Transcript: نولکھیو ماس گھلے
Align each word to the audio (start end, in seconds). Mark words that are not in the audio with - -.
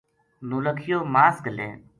نولکھیو 0.47 0.99
ماس 1.13 1.35
گھلے 1.45 1.69